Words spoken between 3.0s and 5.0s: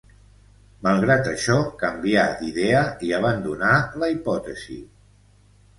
i abandonà la hipòtesi.